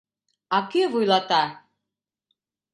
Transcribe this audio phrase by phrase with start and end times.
[0.55, 1.43] «А кӧ вуйлата?»